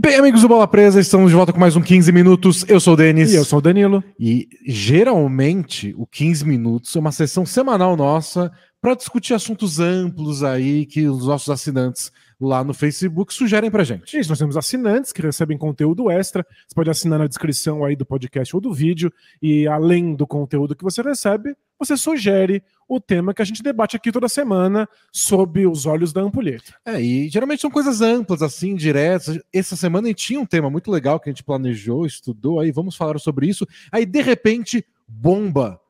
[0.00, 2.64] Bem, amigos do Bola Presa, estamos de volta com mais um 15 minutos.
[2.68, 3.32] Eu sou o Denis.
[3.32, 4.04] E eu sou o Danilo.
[4.16, 10.86] E geralmente o 15 minutos é uma sessão semanal nossa para discutir assuntos amplos aí
[10.86, 14.16] que os nossos assinantes lá no Facebook sugerem pra gente.
[14.16, 16.46] Isso, nós temos assinantes que recebem conteúdo extra.
[16.66, 19.12] Você pode assinar na descrição aí do podcast ou do vídeo.
[19.42, 23.96] E além do conteúdo que você recebe, você sugere o tema que a gente debate
[23.96, 26.74] aqui toda semana sob os olhos da ampulheta.
[26.84, 29.38] É, e geralmente são coisas amplas, assim, diretas.
[29.52, 32.70] Essa semana a gente tinha um tema muito legal que a gente planejou, estudou, aí
[32.70, 33.66] vamos falar sobre isso.
[33.90, 35.80] Aí, de repente, bomba.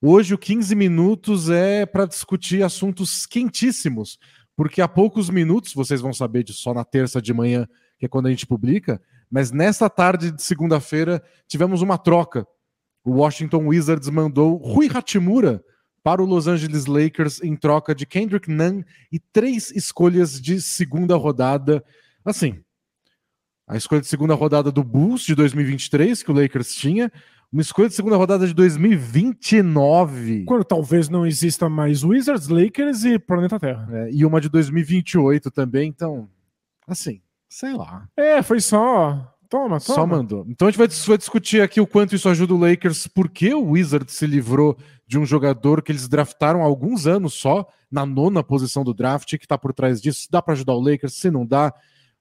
[0.00, 4.16] Hoje o 15 minutos é para discutir assuntos quentíssimos
[4.58, 7.64] porque há poucos minutos, vocês vão saber disso só na terça de manhã,
[7.96, 12.44] que é quando a gente publica, mas nesta tarde de segunda-feira tivemos uma troca.
[13.04, 15.62] O Washington Wizards mandou Rui Hachimura
[16.02, 18.82] para o Los Angeles Lakers em troca de Kendrick Nunn
[19.12, 21.84] e três escolhas de segunda rodada.
[22.24, 22.60] Assim,
[23.64, 27.12] a escolha de segunda rodada do Bulls de 2023, que o Lakers tinha,
[27.52, 30.44] uma escolha de segunda rodada de 2029.
[30.44, 33.88] Quando talvez não exista mais Wizards, Lakers e Planeta Terra.
[33.90, 36.28] É, e uma de 2028 também, então,
[36.86, 38.06] assim, sei lá.
[38.16, 39.34] É, foi só.
[39.48, 39.80] Toma, toma.
[39.80, 40.44] Só mandou.
[40.46, 43.54] Então a gente vai, vai discutir aqui o quanto isso ajuda o Lakers, por que
[43.54, 44.76] o Wizards se livrou
[45.06, 49.38] de um jogador que eles draftaram há alguns anos só, na nona posição do draft,
[49.38, 50.28] que está por trás disso.
[50.30, 51.14] Dá para ajudar o Lakers?
[51.14, 51.72] Se não dá,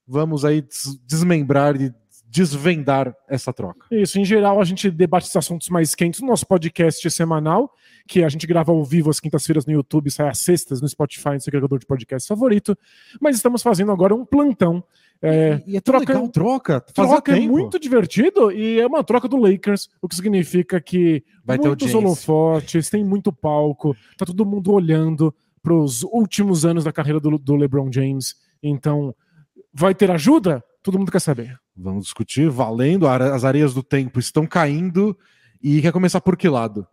[0.07, 0.65] vamos aí
[1.05, 1.93] desmembrar e
[2.29, 3.87] desvendar essa troca.
[3.89, 7.73] Isso, em geral a gente debate esses assuntos mais quentes no nosso podcast semanal,
[8.07, 11.31] que a gente grava ao vivo às quintas-feiras no YouTube, sai às sextas no Spotify,
[11.31, 12.77] no seu agregador de podcast favorito,
[13.21, 14.83] mas estamos fazendo agora um plantão.
[15.21, 16.81] É, e é troca, legal, troca.
[16.81, 21.57] Troca é muito divertido e é uma troca do Lakers, o que significa que Vai
[21.57, 25.33] muitos holofotes, tem muito palco, tá todo mundo olhando
[25.63, 29.15] para os últimos anos da carreira do, do LeBron James, então
[29.73, 30.63] vai ter ajuda?
[30.83, 31.59] Todo mundo quer saber.
[31.77, 35.17] Vamos discutir, valendo, as areias do tempo estão caindo
[35.61, 36.87] e quer começar por que lado?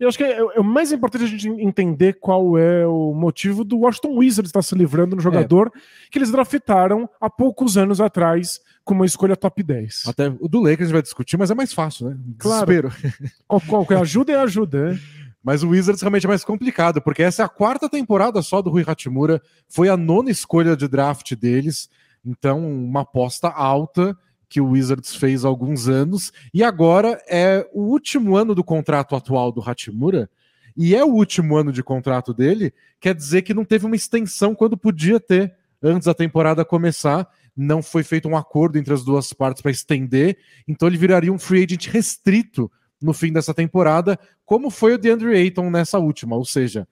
[0.00, 3.64] Eu acho que é, é, o mais importante a gente entender qual é o motivo
[3.64, 5.78] do Washington Wizards estar se livrando no jogador é.
[6.10, 10.04] que eles draftaram há poucos anos atrás com uma escolha top 10.
[10.06, 12.16] Até o do Lakers a gente vai discutir, mas é mais fácil, né?
[12.18, 12.90] Desespero.
[12.90, 13.60] Claro.
[13.68, 15.00] qual, qual, ajuda é ajuda, né?
[15.42, 18.70] Mas o Wizards realmente é mais complicado, porque essa é a quarta temporada só do
[18.70, 21.90] Rui Hachimura, foi a nona escolha de draft deles.
[22.24, 24.16] Então, uma aposta alta
[24.48, 29.16] que o Wizards fez há alguns anos, e agora é o último ano do contrato
[29.16, 30.30] atual do Hachimura,
[30.76, 34.54] e é o último ano de contrato dele, quer dizer que não teve uma extensão
[34.54, 39.32] quando podia ter antes da temporada começar, não foi feito um acordo entre as duas
[39.32, 42.70] partes para estender, então ele viraria um free agent restrito
[43.00, 46.88] no fim dessa temporada, como foi o DeAndre Ayton nessa última, ou seja,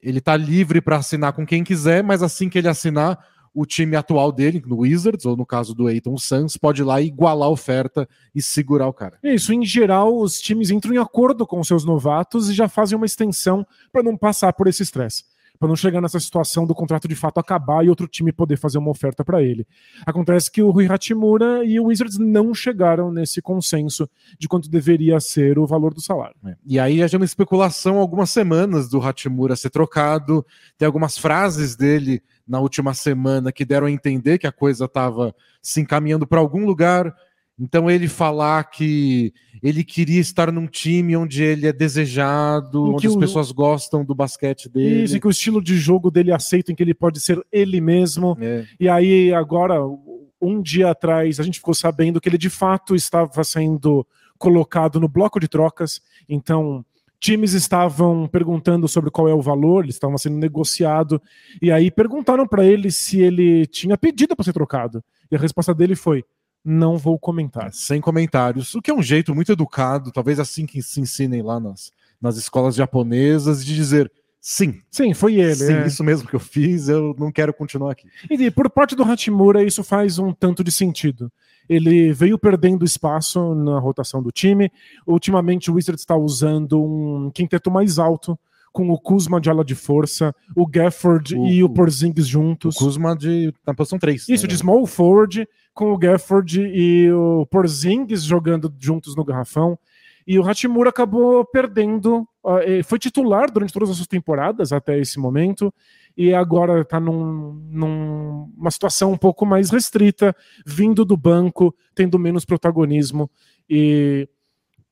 [0.00, 3.18] ele está livre para assinar com quem quiser, mas assim que ele assinar,
[3.60, 7.00] o time atual dele, no Wizards, ou no caso do Aiton Suns, pode ir lá
[7.00, 9.18] igualar a oferta e segurar o cara.
[9.20, 13.04] Isso, em geral, os times entram em acordo com seus novatos e já fazem uma
[13.04, 15.24] extensão para não passar por esse estresse
[15.58, 18.78] para não chegar nessa situação do contrato de fato acabar e outro time poder fazer
[18.78, 19.66] uma oferta para ele.
[20.06, 24.08] Acontece que o Rui Hachimura e o Wizards não chegaram nesse consenso
[24.38, 26.36] de quanto deveria ser o valor do salário.
[26.44, 26.56] É.
[26.64, 30.44] E aí já uma especulação algumas semanas do Hachimura ser trocado,
[30.76, 35.34] tem algumas frases dele na última semana que deram a entender que a coisa estava
[35.60, 37.14] se encaminhando para algum lugar.
[37.58, 39.32] Então ele falar que
[39.62, 43.18] ele queria estar num time onde ele é desejado, onde as o...
[43.18, 45.04] pessoas gostam do basquete dele.
[45.04, 48.36] Isso, que o estilo de jogo dele aceita em que ele pode ser ele mesmo.
[48.40, 48.64] É.
[48.78, 49.80] E aí agora,
[50.40, 54.06] um dia atrás, a gente ficou sabendo que ele de fato estava sendo
[54.38, 56.00] colocado no bloco de trocas.
[56.28, 56.84] Então,
[57.18, 61.20] times estavam perguntando sobre qual é o valor, eles estavam sendo negociado,
[61.60, 65.02] e aí perguntaram para ele se ele tinha pedido para ser trocado.
[65.30, 66.24] E a resposta dele foi:
[66.68, 67.72] não vou comentar.
[67.72, 71.58] Sem comentários, o que é um jeito muito educado, talvez assim que se ensinem lá
[71.58, 71.90] nas,
[72.20, 74.80] nas escolas japonesas, de dizer sim.
[74.90, 75.54] Sim, foi ele.
[75.54, 75.86] Sim, é.
[75.86, 78.08] isso mesmo que eu fiz, eu não quero continuar aqui.
[78.30, 81.32] E por parte do Hachimura, isso faz um tanto de sentido.
[81.68, 84.70] Ele veio perdendo espaço na rotação do time.
[85.06, 88.38] Ultimamente, o Wizards está usando um quinteto mais alto
[88.72, 92.76] com o Kuzma de ala de força, o Gafford o, e o Porzingis juntos.
[92.76, 94.28] O Kuzma de, na posição 3.
[94.28, 94.48] Isso, né?
[94.48, 99.78] de small forward, com o Gafford e o Porzingis jogando juntos no garrafão.
[100.26, 102.28] E o Hachimura acabou perdendo,
[102.84, 105.72] foi titular durante todas as suas temporadas até esse momento,
[106.14, 110.36] e agora está numa num, situação um pouco mais restrita,
[110.66, 113.30] vindo do banco, tendo menos protagonismo.
[113.70, 114.28] E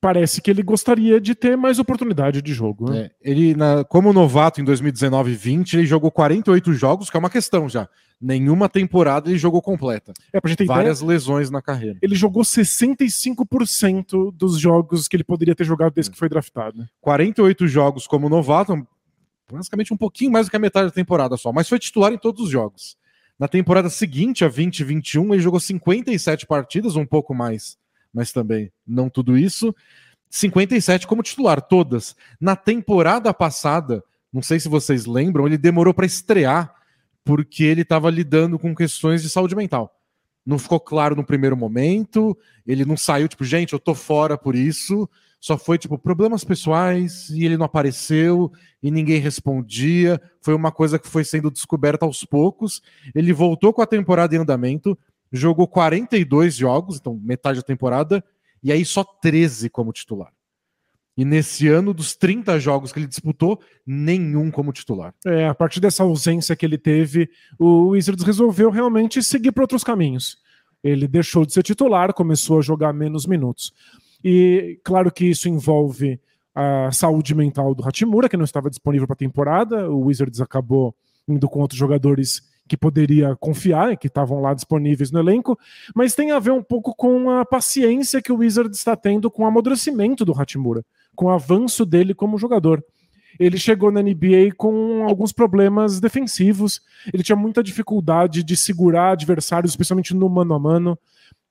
[0.00, 2.90] parece que ele gostaria de ter mais oportunidade de jogo.
[2.90, 2.98] Né?
[3.00, 7.20] É, ele, na, como novato em 2019 e 20, ele jogou 48 jogos, que é
[7.20, 7.88] uma questão já.
[8.20, 10.12] Nenhuma temporada ele jogou completa.
[10.32, 11.98] É, pra gente ter Várias ideia, lesões na carreira.
[12.00, 16.78] ele jogou 65% dos jogos que ele poderia ter jogado desde que foi draftado.
[16.78, 16.86] né?
[17.00, 18.86] 48 jogos como novato,
[19.50, 22.18] basicamente um pouquinho mais do que a metade da temporada só, mas foi titular em
[22.18, 22.96] todos os jogos.
[23.38, 27.76] Na temporada seguinte, a 2021, ele jogou 57 partidas, um pouco mais,
[28.16, 29.76] mas também não tudo isso.
[30.30, 32.16] 57 como titular, todas.
[32.40, 34.02] Na temporada passada,
[34.32, 36.74] não sei se vocês lembram, ele demorou para estrear
[37.22, 39.94] porque ele estava lidando com questões de saúde mental.
[40.46, 42.36] Não ficou claro no primeiro momento,
[42.66, 45.06] ele não saiu, tipo, gente, eu tô fora por isso.
[45.38, 48.50] Só foi, tipo, problemas pessoais e ele não apareceu
[48.82, 50.18] e ninguém respondia.
[50.40, 52.80] Foi uma coisa que foi sendo descoberta aos poucos.
[53.14, 54.96] Ele voltou com a temporada em andamento,
[55.32, 58.24] jogou 42 jogos, então metade da temporada,
[58.62, 60.32] e aí só 13 como titular.
[61.16, 65.14] E nesse ano, dos 30 jogos que ele disputou, nenhum como titular.
[65.24, 69.82] É, a partir dessa ausência que ele teve, o Wizards resolveu realmente seguir para outros
[69.82, 70.36] caminhos.
[70.84, 73.72] Ele deixou de ser titular, começou a jogar menos minutos.
[74.22, 76.20] E claro que isso envolve
[76.54, 79.90] a saúde mental do Hachimura, que não estava disponível para a temporada.
[79.90, 80.94] O Wizards acabou
[81.26, 85.58] indo com outros jogadores que poderia confiar, que estavam lá disponíveis no elenco,
[85.94, 89.42] mas tem a ver um pouco com a paciência que o Wizards está tendo com
[89.42, 90.84] o amadurecimento do Hachimura,
[91.14, 92.84] com o avanço dele como jogador.
[93.38, 96.80] Ele chegou na NBA com alguns problemas defensivos,
[97.12, 100.98] ele tinha muita dificuldade de segurar adversários, especialmente no mano a mano.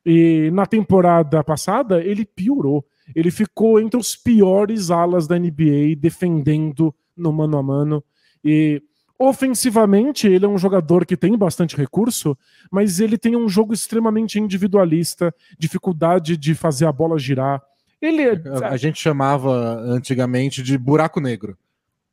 [0.06, 2.86] E na temporada passada, ele piorou.
[3.16, 8.04] Ele ficou entre os piores alas da NBA defendendo no mano a mano.
[8.44, 8.82] E
[9.18, 12.38] ofensivamente, ele é um jogador que tem bastante recurso,
[12.72, 17.62] mas ele tem um jogo extremamente individualista, dificuldade de fazer a bola girar.
[18.02, 21.58] Ele é- A gente chamava antigamente de buraco negro.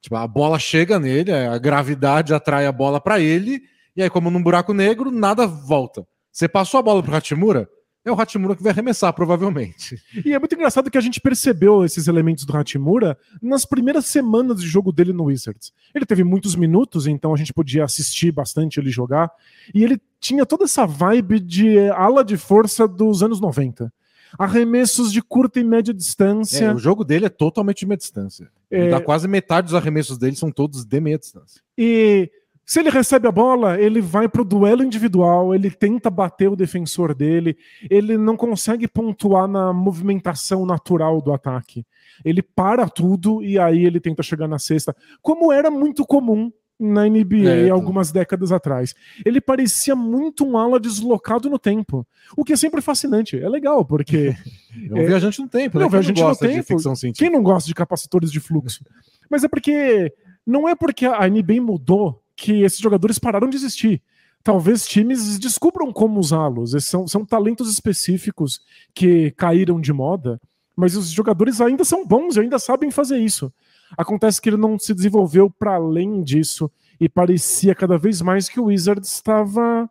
[0.00, 3.62] Tipo, a bola chega nele, a gravidade atrai a bola para ele,
[3.96, 6.06] e aí, como num buraco negro, nada volta.
[6.30, 7.68] Você passou a bola pro Hachimura,
[8.04, 10.00] é o Hachimura que vai arremessar, provavelmente.
[10.24, 14.60] E é muito engraçado que a gente percebeu esses elementos do Hachimura nas primeiras semanas
[14.60, 15.72] de jogo dele no Wizards.
[15.94, 19.30] Ele teve muitos minutos, então a gente podia assistir bastante ele jogar.
[19.74, 23.92] E ele tinha toda essa vibe de ala de força dos anos 90.
[24.38, 26.64] Arremessos de curta e média distância.
[26.66, 28.50] É, o jogo dele é totalmente de meia distância.
[28.70, 28.90] Ele É.
[28.90, 31.60] dá quase metade dos arremessos dele são todos de meia distância.
[31.76, 32.30] E
[32.64, 37.14] se ele recebe a bola, ele vai pro duelo individual, ele tenta bater o defensor
[37.14, 37.56] dele,
[37.90, 41.84] ele não consegue pontuar na movimentação natural do ataque.
[42.24, 47.06] Ele para tudo e aí ele tenta chegar na cesta, como era muito comum na
[47.08, 48.94] NBA É, algumas décadas atrás.
[49.24, 52.04] Ele parecia muito um ala deslocado no tempo,
[52.36, 53.38] o que é sempre fascinante.
[53.38, 54.34] É legal, porque
[54.90, 55.84] É um viajante no tempo, né?
[55.84, 56.66] Não, Quem viajante no gosta de tempo.
[56.66, 57.24] ficção científica.
[57.30, 58.84] quem não gosta de capacitores de fluxo?
[59.30, 60.12] Mas é porque
[60.46, 64.02] não é porque a NBA mudou que esses jogadores pararam de existir.
[64.42, 66.72] Talvez times descubram como usá-los.
[66.84, 68.60] São, são talentos específicos
[68.92, 70.40] que caíram de moda,
[70.74, 73.52] mas os jogadores ainda são bons e ainda sabem fazer isso.
[73.96, 76.68] Acontece que ele não se desenvolveu para além disso
[76.98, 79.88] e parecia cada vez mais que o Wizards estava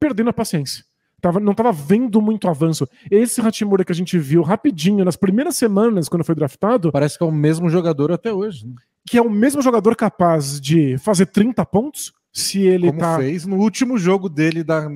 [0.00, 0.84] perdendo a paciência.
[1.22, 2.86] Tava, não estava vendo muito avanço.
[3.08, 7.22] Esse Hachimura que a gente viu rapidinho nas primeiras semanas, quando foi draftado, Parece que
[7.22, 8.66] é o mesmo jogador até hoje.
[8.66, 8.74] né?
[9.06, 13.18] que é o mesmo jogador capaz de fazer 30 pontos, se ele Como tá.
[13.18, 14.88] fez no último jogo dele da,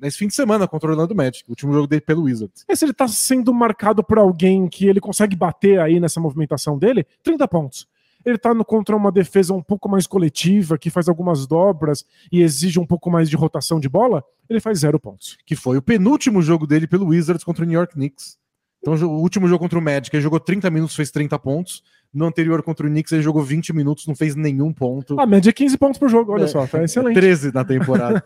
[0.00, 1.44] nesse fim de semana contra o Orlando Magic.
[1.48, 2.64] O último jogo dele pelo Wizards.
[2.68, 6.78] É, se ele tá sendo marcado por alguém que ele consegue bater aí nessa movimentação
[6.78, 7.86] dele, 30 pontos.
[8.28, 12.42] Ele tá no, contra uma defesa um pouco mais coletiva, que faz algumas dobras e
[12.42, 15.38] exige um pouco mais de rotação de bola, ele faz zero pontos.
[15.46, 18.36] Que foi o penúltimo jogo dele pelo Wizards contra o New York Knicks.
[18.80, 21.82] Então, o último jogo contra o Magic, ele jogou 30 minutos, fez 30 pontos.
[22.12, 25.18] No anterior contra o Knicks, ele jogou 20 minutos, não fez nenhum ponto.
[25.20, 27.14] A média é 15 pontos por jogo, olha É, só, tá excelente.
[27.14, 28.22] 13 na temporada.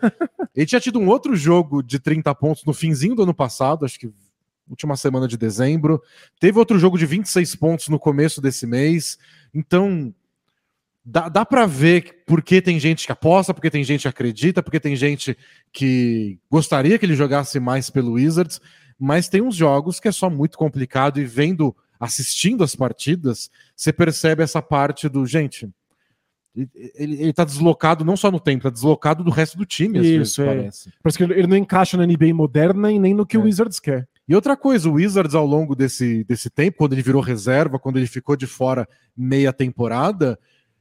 [0.54, 3.98] ele tinha tido um outro jogo de 30 pontos no finzinho do ano passado, acho
[3.98, 4.12] que
[4.72, 6.02] última semana de dezembro.
[6.40, 9.18] Teve outro jogo de 26 pontos no começo desse mês.
[9.54, 10.12] Então,
[11.04, 14.80] dá, dá para ver porque tem gente que aposta, porque tem gente que acredita, porque
[14.80, 15.36] tem gente
[15.72, 18.60] que gostaria que ele jogasse mais pelo Wizards,
[18.98, 23.92] mas tem uns jogos que é só muito complicado e vendo, assistindo as partidas, você
[23.92, 25.68] percebe essa parte do gente.
[26.54, 29.98] Ele, ele, ele tá deslocado não só no tempo, tá deslocado do resto do time,
[29.98, 30.46] às vezes, Isso, é.
[30.46, 30.92] parece.
[31.02, 33.44] Parece que ele não encaixa na NBA moderna e nem no que o É.
[33.44, 34.06] Wizards quer.
[34.28, 37.98] E outra coisa, o Wizards ao longo desse, desse tempo, quando ele virou reserva, quando
[37.98, 40.38] ele ficou de fora meia temporada,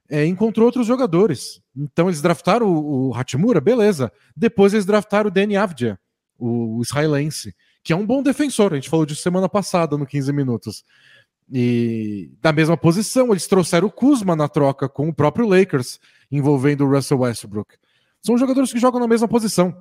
[0.09, 1.61] é, encontrou outros jogadores.
[1.75, 4.11] Então eles draftaram o, o Hachimura, beleza.
[4.35, 5.99] Depois eles draftaram o Danny Avdia,
[6.37, 8.73] o, o israelense, que é um bom defensor.
[8.73, 10.83] A gente falou disso semana passada no 15 minutos.
[11.51, 15.99] E da mesma posição, eles trouxeram o Kuzma na troca com o próprio Lakers,
[16.31, 17.75] envolvendo o Russell Westbrook.
[18.21, 19.75] São jogadores que jogam na mesma posição.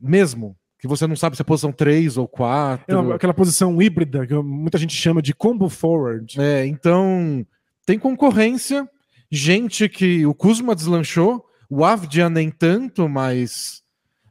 [0.00, 0.56] Mesmo.
[0.78, 3.10] Que você não sabe se é posição 3 ou 4.
[3.10, 6.40] É aquela posição híbrida que muita gente chama de combo forward.
[6.40, 7.46] É, então
[7.86, 8.88] tem concorrência,
[9.30, 13.82] gente que o Kuzma deslanchou, o Avdia nem tanto, mas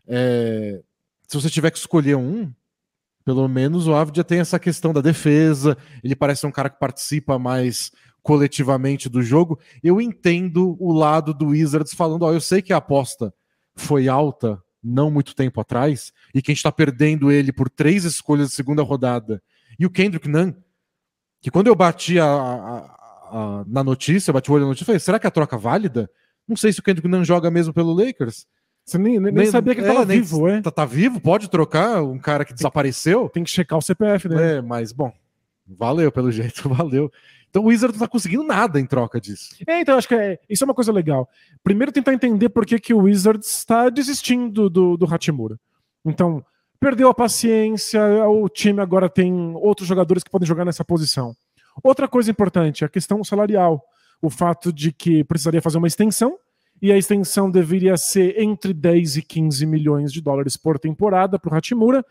[0.07, 0.81] é,
[1.27, 2.51] se você tiver que escolher um,
[3.23, 7.39] pelo menos o Avdia tem essa questão da defesa, ele parece um cara que participa
[7.39, 9.59] mais coletivamente do jogo.
[9.83, 13.33] Eu entendo o lado do Wizards falando: ó, eu sei que a aposta
[13.75, 18.03] foi alta não muito tempo atrás e que a gente está perdendo ele por três
[18.05, 19.41] escolhas de segunda rodada.
[19.79, 20.53] E o Kendrick Nunn,
[21.41, 22.77] que quando eu bati a, a,
[23.31, 25.59] a, na notícia, eu bati o olho na notícia, falei: será que a troca é
[25.59, 26.09] válida?
[26.47, 28.45] Não sei se o Kendrick Nunn joga mesmo pelo Lakers.
[28.85, 30.61] Você nem, nem, nem sabia que ele é, tava vivo, é?
[30.61, 31.19] Tá, tá, vivo?
[31.19, 33.27] Pode trocar um cara que tem, desapareceu?
[33.29, 34.41] Tem que checar o CPF dele.
[34.41, 35.11] É, mas bom,
[35.65, 37.11] valeu pelo jeito, valeu.
[37.55, 39.55] Então o Wizard não tá conseguindo nada em troca disso.
[39.65, 41.29] É, então acho que é, isso é uma coisa legal.
[41.63, 45.57] Primeiro tentar entender por que, que o Wizard está desistindo do, do Hachimura.
[46.03, 46.43] Então,
[46.81, 51.33] perdeu a paciência, o time agora tem outros jogadores que podem jogar nessa posição.
[51.81, 53.81] Outra coisa importante, a questão salarial.
[54.21, 56.37] O fato de que precisaria fazer uma extensão,
[56.81, 61.53] e a extensão deveria ser entre 10 e 15 milhões de dólares por temporada para
[61.53, 62.05] o Hachimura.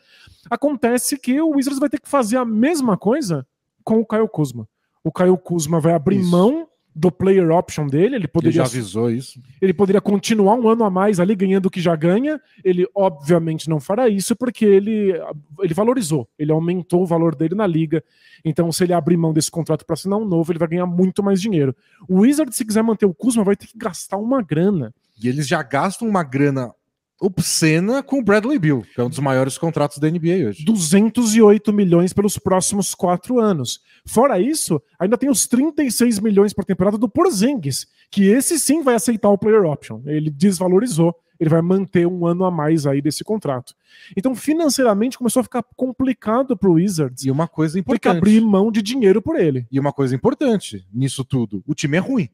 [0.48, 3.46] Acontece que o Wizards vai ter que fazer a mesma coisa
[3.84, 4.66] com o Caio Kuzma
[5.04, 6.30] o Caio Kuzma vai abrir isso.
[6.30, 9.42] mão do player option dele, ele poderia ele já avisou isso.
[9.60, 12.40] Ele poderia continuar um ano a mais ali ganhando o que já ganha.
[12.62, 15.12] Ele obviamente não fará isso porque ele
[15.60, 18.02] ele valorizou, ele aumentou o valor dele na liga.
[18.44, 21.22] Então, se ele abrir mão desse contrato para assinar um novo, ele vai ganhar muito
[21.22, 21.74] mais dinheiro.
[22.08, 24.94] O Wizard, se quiser manter o Kuzma, vai ter que gastar uma grana.
[25.20, 26.72] E eles já gastam uma grana
[27.20, 30.64] obscena com o Bradley Bill, que é um dos maiores contratos da NBA hoje.
[30.64, 33.80] 208 milhões pelos próximos quatro anos.
[34.06, 38.94] Fora isso, ainda tem os 36 milhões por temporada do Porzingis, que esse sim vai
[38.94, 40.02] aceitar o player option.
[40.06, 43.74] Ele desvalorizou, ele vai manter um ano a mais aí desse contrato.
[44.16, 47.24] Então, financeiramente, começou a ficar complicado para o Wizards.
[47.24, 48.02] E uma coisa importante.
[48.02, 49.66] Tem que abrir mão de dinheiro por ele.
[49.70, 52.28] E uma coisa importante nisso tudo: o time é ruim.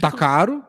[0.00, 0.64] Tá caro,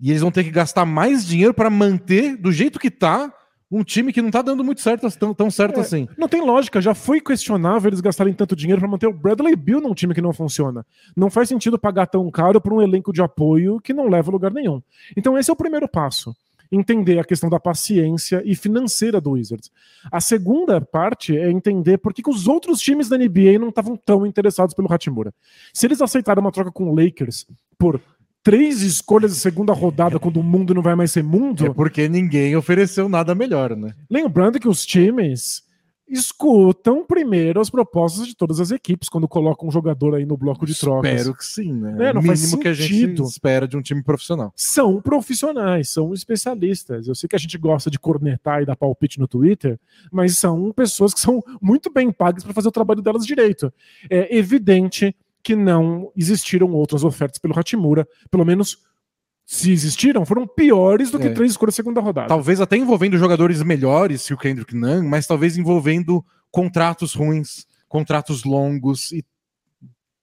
[0.00, 3.32] e eles vão ter que gastar mais dinheiro para manter do jeito que tá
[3.70, 6.08] um time que não tá dando muito certo, tão, tão certo é, assim.
[6.16, 9.80] Não tem lógica, já foi questionável eles gastarem tanto dinheiro para manter o Bradley Bill
[9.80, 10.86] num time que não funciona.
[11.14, 14.32] Não faz sentido pagar tão caro por um elenco de apoio que não leva a
[14.32, 14.80] lugar nenhum.
[15.16, 16.34] Então esse é o primeiro passo.
[16.70, 19.70] Entender a questão da paciência e financeira do Wizards.
[20.12, 23.96] A segunda parte é entender por que, que os outros times da NBA não estavam
[23.96, 25.32] tão interessados pelo Hachimura.
[25.72, 27.46] Se eles aceitaram uma troca com o Lakers
[27.78, 28.00] por
[28.48, 31.66] três escolhas de segunda rodada quando o mundo não vai mais ser mundo.
[31.66, 33.92] É porque ninguém ofereceu nada melhor, né?
[34.08, 35.62] Lembrando que os times
[36.08, 40.64] escutam primeiro as propostas de todas as equipes quando colocam um jogador aí no bloco
[40.64, 41.12] de trocas.
[41.12, 42.08] Espero que sim, né?
[42.08, 44.50] É, não o mínimo que a gente espera de um time profissional.
[44.56, 47.06] São profissionais, são especialistas.
[47.06, 49.78] Eu sei que a gente gosta de cornetar e dar palpite no Twitter,
[50.10, 53.70] mas são pessoas que são muito bem pagas para fazer o trabalho delas direito.
[54.08, 55.14] É evidente
[55.48, 58.80] que não existiram outras ofertas pelo Hatimura, pelo menos
[59.46, 61.32] se existiram, foram piores do que é.
[61.32, 62.28] três escolhas segunda rodada.
[62.28, 68.44] Talvez até envolvendo jogadores melhores que o Kendrick Nunn, mas talvez envolvendo contratos ruins, contratos
[68.44, 69.24] longos e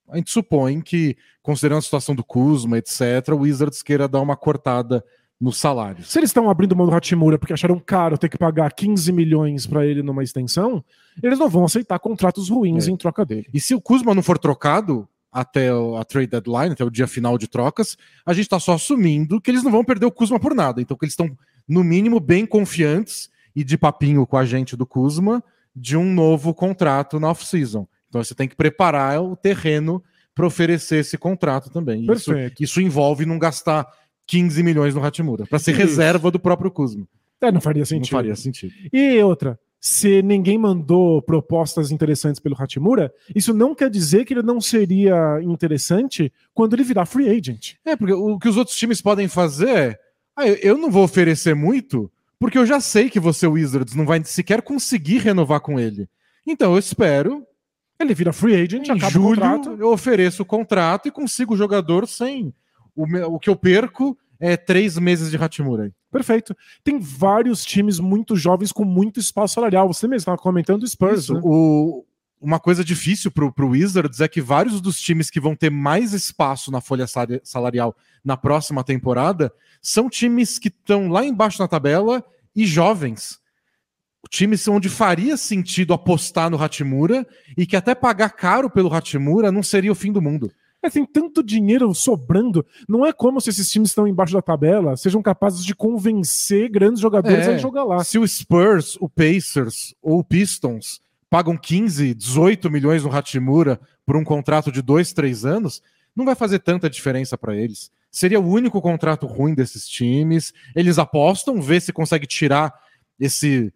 [0.08, 4.38] a gente supõe que, considerando a situação do Kuzma, etc., o Wizards queira dar uma
[4.38, 5.04] cortada
[5.42, 6.12] nos salários.
[6.12, 9.66] Se eles estão abrindo mão do Hatimura porque acharam caro ter que pagar 15 milhões
[9.66, 10.86] para ele numa extensão,
[11.24, 12.92] eles não vão aceitar contratos ruins é.
[12.92, 13.48] em troca dele.
[13.52, 17.38] E se o Kuzma não for trocado, até a trade deadline, até o dia final
[17.38, 20.56] de trocas, a gente está só assumindo que eles não vão perder o Kuzma por
[20.56, 20.82] nada.
[20.82, 21.30] Então, que eles estão,
[21.68, 25.44] no mínimo, bem confiantes e de papinho com a gente do Kuzma
[25.76, 27.86] de um novo contrato na off-season.
[28.08, 30.02] Então, você tem que preparar o terreno
[30.34, 32.10] para oferecer esse contrato também.
[32.10, 33.86] Isso, isso, envolve não gastar
[34.28, 35.82] 15 milhões no Hatimura, para ser isso.
[35.82, 37.06] reserva do próprio Kuzma.
[37.42, 38.14] É, não faria sentido.
[38.14, 38.74] Não faria sentido.
[38.94, 44.42] E outra, se ninguém mandou propostas interessantes pelo Hachimura, isso não quer dizer que ele
[44.42, 47.76] não seria interessante quando ele virar free agent.
[47.86, 50.00] É, porque o que os outros times podem fazer é.
[50.36, 54.24] Ah, eu não vou oferecer muito, porque eu já sei que você, Wizards, não vai
[54.24, 56.10] sequer conseguir renovar com ele.
[56.48, 57.46] Então eu espero.
[58.00, 59.44] Ele vira free agent, em julho,
[59.78, 62.52] eu ofereço o contrato e consigo o jogador sem.
[62.96, 65.94] O, o que eu perco é três meses de Hachimura.
[66.16, 66.56] Perfeito.
[66.82, 69.92] Tem vários times muito jovens com muito espaço salarial.
[69.92, 71.24] Você mesmo estava comentando o Spurs.
[71.24, 71.42] Isso, né?
[71.44, 72.06] o,
[72.40, 76.14] uma coisa difícil para o Wizards é que vários dos times que vão ter mais
[76.14, 77.06] espaço na folha
[77.44, 77.94] salarial
[78.24, 82.24] na próxima temporada são times que estão lá embaixo na tabela
[82.56, 83.38] e jovens.
[84.30, 89.62] times onde faria sentido apostar no Hatimura e que até pagar caro pelo Hatimura não
[89.62, 90.50] seria o fim do mundo.
[90.86, 92.66] É, tem tanto dinheiro sobrando.
[92.88, 97.02] Não é como se esses times estão embaixo da tabela sejam capazes de convencer grandes
[97.02, 98.04] jogadores é, a jogar lá.
[98.04, 104.16] Se o Spurs, o Pacers ou o Pistons pagam 15, 18 milhões no Hatimura por
[104.16, 105.82] um contrato de dois, três anos,
[106.16, 107.92] não vai fazer tanta diferença para eles.
[108.12, 110.54] Seria o único contrato ruim desses times.
[110.76, 112.74] Eles apostam, vê se consegue tirar
[113.20, 113.74] esse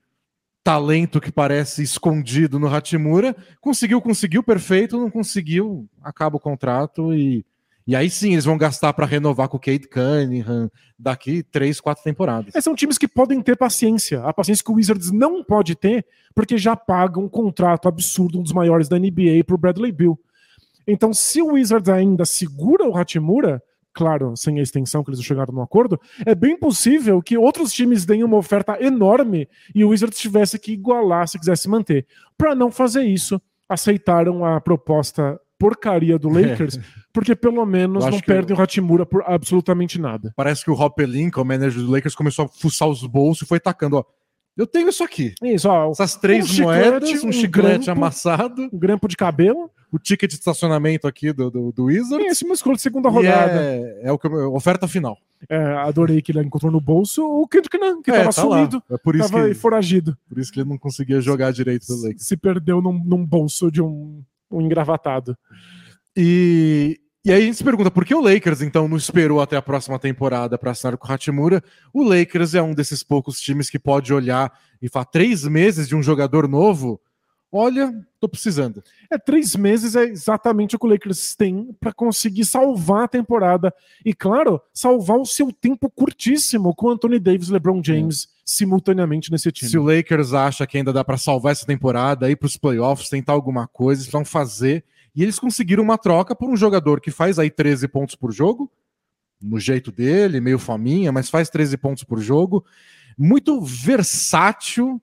[0.64, 3.36] talento que parece escondido no Hatimura.
[3.62, 4.98] Conseguiu, conseguiu, perfeito.
[4.98, 7.46] Não conseguiu, acaba o contrato e,
[7.88, 12.04] e aí sim eles vão gastar para renovar com o Kate Cunningham daqui três, quatro
[12.04, 12.54] temporadas.
[12.54, 14.22] É, são times que podem ter paciência.
[14.24, 18.44] A paciência que o Wizards não pode ter, porque já paga um contrato absurdo, um
[18.44, 20.20] dos maiores da NBA, para o Bradley Bill.
[20.86, 23.62] Então, se o Wizards ainda segura o Hatimura,
[23.94, 28.06] claro, sem a extensão que eles chegaram no acordo, é bem possível que outros times
[28.06, 32.06] deem uma oferta enorme e o Wizards tivesse que igualar se quisesse manter.
[32.38, 36.30] Para não fazer isso, aceitaram a proposta porcaria do.
[36.40, 36.82] Lakers, é.
[37.12, 40.34] porque pelo menos não perdem o Hatimura por absolutamente nada.
[40.36, 43.48] Parece que o Rob Pelinka, o manager do Lakers, começou a fuçar os bolsos e
[43.48, 44.04] foi tacando, ó.
[44.58, 45.34] Eu tenho isso aqui.
[45.42, 48.70] Isso, ó, Essas três um moedas, chiclete, um, um chiclete grampo, amassado.
[48.74, 49.72] Um grampo de cabelo.
[49.92, 52.32] O ticket de estacionamento aqui do, do, do Wizards.
[52.32, 53.60] Esse musculo de segunda rodada.
[53.60, 55.18] É, é o que, oferta final.
[55.48, 58.84] É, adorei que ele encontrou no bolso o Kendrick Nunn, que é, tava tá sumido.
[58.90, 60.18] É por isso tava que, foragido.
[60.28, 62.26] Por isso que ele não conseguia jogar direito no Lakers.
[62.26, 65.38] Se perdeu num, num bolso de um, um engravatado.
[66.16, 69.56] E, e aí a gente se pergunta por que o Lakers então não esperou até
[69.56, 71.64] a próxima temporada para assinar com o Hachimura?
[71.94, 75.96] O Lakers é um desses poucos times que pode olhar e falar três meses de
[75.96, 77.00] um jogador novo.
[77.52, 78.84] Olha, tô precisando.
[79.10, 83.74] É três meses é exatamente o que o Lakers tem para conseguir salvar a temporada
[84.06, 88.28] e claro salvar o seu tempo curtíssimo com Anthony Davis, LeBron James é.
[88.46, 89.72] simultaneamente nesse time.
[89.72, 93.10] Se o Lakers acha que ainda dá para salvar essa temporada, ir para os playoffs,
[93.10, 97.10] tentar alguma coisa, eles vão fazer e eles conseguiram uma troca por um jogador que
[97.10, 98.72] faz aí 13 pontos por jogo,
[99.42, 102.64] no jeito dele, meio faminha, mas faz 13 pontos por jogo.
[103.18, 105.02] Muito versátil,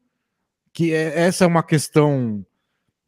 [0.76, 2.44] que é, essa é uma questão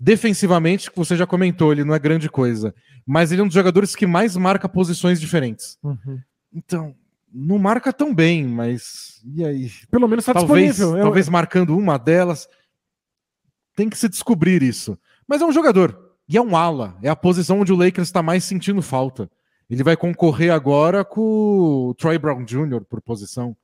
[0.00, 3.54] defensivamente que você já comentou, ele não é grande coisa, mas ele é um dos
[3.54, 5.76] jogadores que mais marca posições diferentes.
[5.82, 6.18] Uhum.
[6.50, 6.94] Então,
[7.30, 9.70] não marca tão bem, mas e aí?
[9.90, 10.98] Pelo menos está disponível.
[10.98, 12.48] Talvez marcando uma delas.
[13.76, 14.98] Tem que se descobrir isso.
[15.26, 16.14] Mas é um jogador.
[16.26, 19.30] E é um ala, é a posição onde o Lakers está mais sentindo falta.
[19.68, 22.82] Ele vai concorrer agora com o Troy Brown Jr.
[22.88, 23.54] por posição.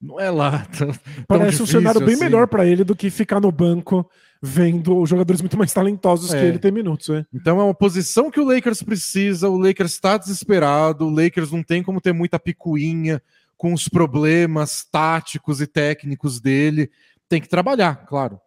[0.00, 0.66] Não é lá.
[0.76, 0.92] Tão,
[1.26, 2.24] Parece um cenário bem assim.
[2.24, 4.08] melhor para ele do que ficar no banco
[4.42, 6.38] vendo jogadores muito mais talentosos é.
[6.38, 7.08] que ele ter minutos.
[7.08, 7.24] É.
[7.32, 9.48] Então é uma posição que o Lakers precisa.
[9.48, 11.06] O Lakers está desesperado.
[11.06, 13.22] O Lakers não tem como ter muita picuinha
[13.56, 16.90] com os problemas táticos e técnicos dele.
[17.28, 18.38] Tem que trabalhar, claro.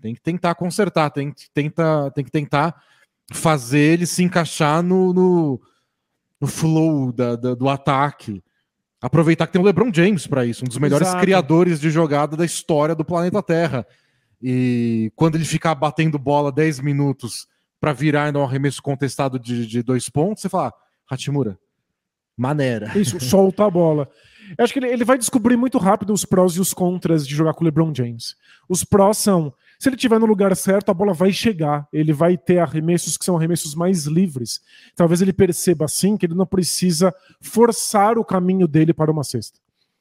[0.00, 2.78] Tem que tentar consertar, tem que, tenta, tem que tentar
[3.32, 5.60] fazer ele se encaixar no, no,
[6.38, 8.43] no flow da, da, do ataque.
[9.04, 11.22] Aproveitar que tem o LeBron James para isso, um dos melhores Exato.
[11.22, 13.86] criadores de jogada da história do planeta Terra.
[14.42, 17.46] E quando ele ficar batendo bola 10 minutos
[17.78, 21.58] para virar em um arremesso contestado de, de dois pontos, você fala, ah, Hachimura,
[22.34, 22.96] maneira.
[22.98, 24.08] Isso, solta a bola.
[24.56, 27.34] Eu acho que ele, ele vai descobrir muito rápido os prós e os contras de
[27.34, 28.34] jogar com o LeBron James.
[28.66, 29.52] Os prós são
[29.84, 31.86] se ele estiver no lugar certo, a bola vai chegar.
[31.92, 34.62] Ele vai ter arremessos que são arremessos mais livres.
[34.96, 39.60] Talvez ele perceba assim que ele não precisa forçar o caminho dele para uma cesta.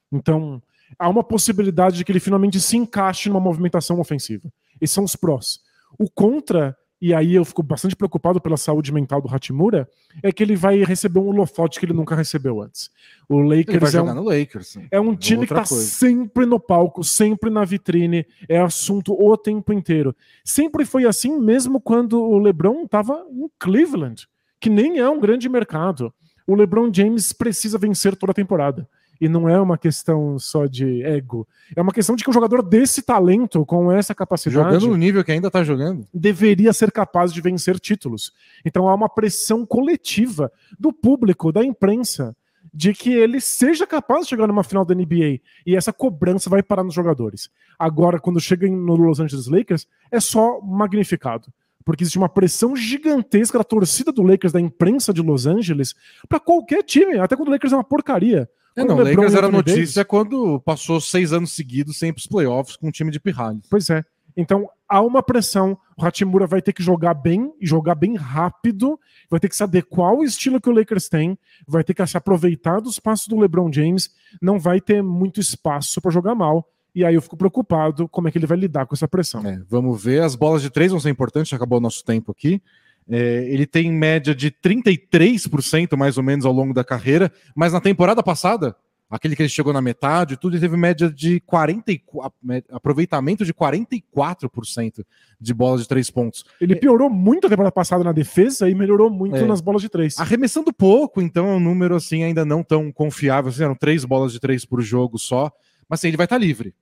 [0.09, 0.63] Então,
[0.97, 4.49] há uma possibilidade de que ele finalmente se encaixe numa movimentação ofensiva.
[4.79, 5.59] Esses são os prós.
[5.99, 9.89] O contra e aí eu fico bastante preocupado pela saúde mental do Hatimura,
[10.23, 12.89] é que ele vai receber um holofote que ele nunca recebeu antes.
[13.27, 14.77] O Lakers é um, no Lakers.
[14.89, 15.83] É um time que tá coisa.
[15.83, 20.15] sempre no palco, sempre na vitrine, é assunto o tempo inteiro.
[20.45, 24.25] Sempre foi assim, mesmo quando o LeBron estava em Cleveland,
[24.57, 26.13] que nem é um grande mercado.
[26.47, 28.87] O LeBron James precisa vencer toda a temporada.
[29.23, 31.47] E não é uma questão só de ego.
[31.73, 34.69] É uma questão de que um jogador desse talento, com essa capacidade.
[34.69, 36.05] Jogando no nível que ainda está jogando.
[36.13, 38.33] Deveria ser capaz de vencer títulos.
[38.65, 42.35] Então há uma pressão coletiva do público, da imprensa,
[42.73, 45.39] de que ele seja capaz de chegar numa final da NBA.
[45.65, 47.49] E essa cobrança vai parar nos jogadores.
[47.79, 51.47] Agora, quando chega no Los Angeles Lakers, é só magnificado
[51.85, 55.93] porque existe uma pressão gigantesca da torcida do Lakers, da imprensa de Los Angeles,
[56.29, 58.49] para qualquer time, até quando o Lakers é uma porcaria.
[58.75, 60.07] É, não, o Lakers era notícia Davis.
[60.07, 63.67] quando passou seis anos seguidos sem os playoffs com um time de pirralhos.
[63.69, 64.03] Pois é.
[64.35, 65.77] Então há uma pressão.
[65.97, 68.99] O Hachimura vai ter que jogar bem e jogar bem rápido.
[69.29, 71.37] Vai ter que se adequar ao estilo que o Lakers tem.
[71.67, 74.09] Vai ter que se aproveitar dos passos do LeBron James.
[74.41, 76.67] Não vai ter muito espaço para jogar mal.
[76.95, 79.45] E aí eu fico preocupado como é que ele vai lidar com essa pressão.
[79.45, 80.21] É, vamos ver.
[80.21, 82.61] As bolas de três vão ser importantes, acabou o nosso tempo aqui.
[83.09, 87.81] É, ele tem média de 33% mais ou menos ao longo da carreira, mas na
[87.81, 88.75] temporada passada,
[89.09, 92.31] aquele que ele chegou na metade, tudo, ele teve média de 44,
[92.71, 95.03] aproveitamento de 44%
[95.39, 96.45] de bolas de três pontos.
[96.61, 99.45] Ele piorou muito a temporada passada na defesa e melhorou muito é.
[99.45, 100.17] nas bolas de três.
[100.17, 103.49] Arremessando pouco, então é um número assim ainda não tão confiável.
[103.49, 105.51] Assim, eram três bolas de três por jogo só,
[105.89, 106.73] mas assim, ele vai estar livre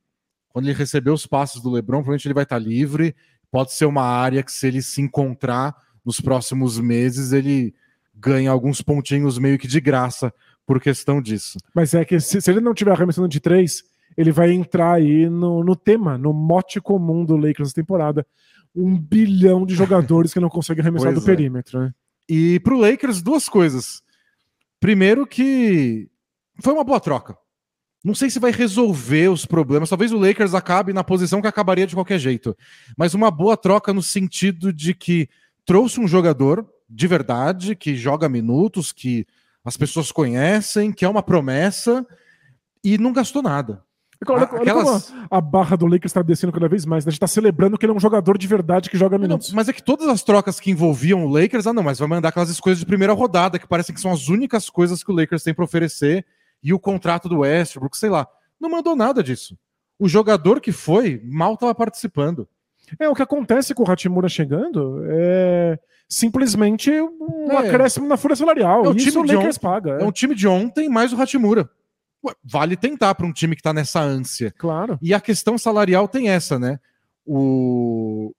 [0.52, 3.16] quando ele receber os passos do LeBron, provavelmente ele vai estar livre.
[3.50, 7.74] Pode ser uma área que, se ele se encontrar nos próximos meses, ele
[8.16, 10.34] ganha alguns pontinhos meio que de graça
[10.66, 11.58] por questão disso.
[11.74, 13.84] Mas é que se, se ele não tiver arremessando de três,
[14.18, 18.26] ele vai entrar aí no, no tema, no mote comum do Lakers essa temporada.
[18.76, 21.36] Um bilhão de jogadores que não conseguem arremessar pois do é.
[21.36, 21.80] perímetro.
[21.80, 21.94] Né?
[22.30, 24.02] E pro Lakers, duas coisas.
[24.80, 26.10] Primeiro que
[26.62, 27.36] foi uma boa troca.
[28.04, 29.90] Não sei se vai resolver os problemas.
[29.90, 32.58] Talvez o Lakers acabe na posição que acabaria de qualquer jeito.
[32.98, 35.30] Mas uma boa troca no sentido de que
[35.66, 39.26] trouxe um jogador de verdade, que joga minutos, que
[39.64, 42.06] as pessoas conhecem, que é uma promessa
[42.84, 43.84] e não gastou nada.
[44.28, 45.12] Olha, Aquelas...
[45.32, 47.04] a, a, barra do Lakers está descendo cada vez mais.
[47.04, 47.10] Né?
[47.10, 49.50] A gente está celebrando que ele é um jogador de verdade que joga minutos.
[49.50, 52.08] Não, mas é que todas as trocas que envolviam o Lakers, ah, não, mas vai
[52.08, 55.16] mandar aquelas escolhas de primeira rodada, que parecem que são as únicas coisas que o
[55.16, 56.24] Lakers tem para oferecer
[56.62, 58.28] e o contrato do Westbrook, sei lá.
[58.60, 59.58] Não mandou nada disso.
[59.98, 62.48] O jogador que foi mal estava participando.
[63.00, 67.58] É, o que acontece com o Hachimura chegando é simplesmente um é.
[67.58, 68.86] acréscimo na folha salarial.
[68.86, 69.98] É o time o Lakers paga.
[70.00, 70.04] É.
[70.04, 71.70] é um time de ontem mais o Hachimura.
[72.44, 74.54] Vale tentar para um time que está nessa ânsia.
[74.58, 75.00] Claro.
[75.02, 76.80] E a questão salarial tem essa, né?
[77.26, 78.34] O...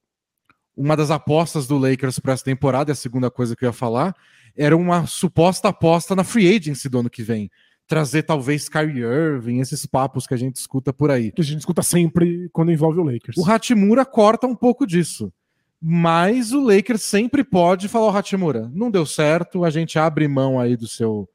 [0.77, 3.73] Uma das apostas do Lakers para essa temporada, e a segunda coisa que eu ia
[3.73, 4.15] falar,
[4.57, 7.51] era uma suposta aposta na free agency do ano que vem
[7.93, 11.31] trazer talvez Kyrie Irving, esses papos que a gente escuta por aí.
[11.31, 13.37] Que a gente escuta sempre quando envolve o Lakers.
[13.37, 15.31] O Hachimura corta um pouco disso.
[15.79, 20.59] Mas o Lakers sempre pode falar ao Hachimura, não deu certo, a gente abre mão
[20.59, 21.29] aí do seu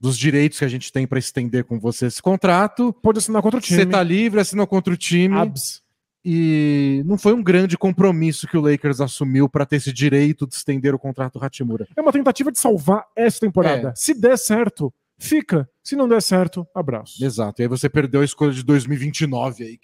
[0.00, 2.90] dos direitos que a gente tem para estender com você esse contrato.
[3.02, 3.80] Pode assinar contra o time.
[3.80, 5.36] Você tá livre, assina contra o time.
[5.36, 5.82] Abs.
[6.24, 10.54] E não foi um grande compromisso que o Lakers assumiu para ter esse direito de
[10.54, 11.86] estender o contrato do Hachimura.
[11.94, 13.88] É uma tentativa de salvar essa temporada.
[13.88, 13.92] É.
[13.94, 15.68] Se der certo, fica.
[15.82, 17.22] Se não der certo, abraço.
[17.24, 17.60] Exato.
[17.60, 19.80] E aí você perdeu a escolha de 2029 aí.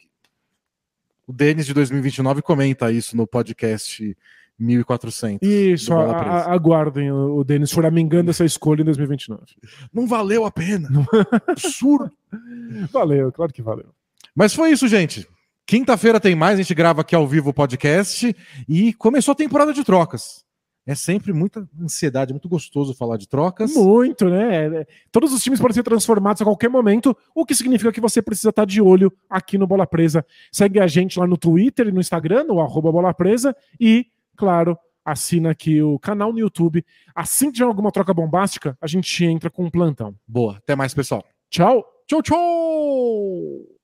[1.27, 4.16] O Denis de 2029 comenta isso no podcast
[4.59, 5.47] 1400.
[5.47, 9.42] Isso, a, a, aguardem o, Denis choramingando essa escolha em 2029.
[9.92, 10.88] Não valeu a pena.
[11.49, 12.12] Absurdo.
[12.90, 13.90] Valeu, claro que valeu.
[14.35, 15.25] Mas foi isso, gente.
[15.64, 18.35] Quinta-feira tem mais, a gente grava aqui ao vivo o podcast
[18.68, 20.44] e começou a temporada de trocas
[20.87, 23.75] é sempre muita ansiedade, muito gostoso falar de trocas.
[23.75, 24.85] Muito, né?
[25.11, 28.51] Todos os times podem ser transformados a qualquer momento, o que significa que você precisa
[28.51, 30.25] estar de olho aqui no Bola Presa.
[30.53, 34.77] Segue a gente lá no Twitter e no Instagram, no arroba Bola Presa, e, claro,
[35.05, 36.85] assina aqui o canal no YouTube.
[37.14, 40.14] Assim que tiver alguma troca bombástica, a gente entra com um plantão.
[40.27, 40.57] Boa.
[40.57, 41.25] Até mais, pessoal.
[41.51, 41.85] Tchau.
[42.07, 43.75] Tchau, tchau!